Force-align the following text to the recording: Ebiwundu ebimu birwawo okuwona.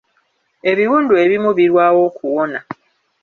Ebiwundu 0.71 1.13
ebimu 1.23 1.51
birwawo 1.57 1.99
okuwona. 2.09 2.59